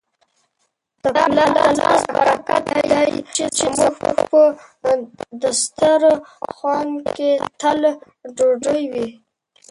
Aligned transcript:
د 1.03 1.05
پلار 1.15 1.49
د 1.55 1.57
لاس 1.79 2.03
برکت 2.15 2.63
دی 2.91 3.09
چي 3.35 3.45
زموږ 3.79 3.93
په 4.81 4.91
دسترخوان 5.41 6.89
کي 7.15 7.31
تل 7.59 7.79
ډوډۍ 8.35 8.83
وي. 8.93 9.07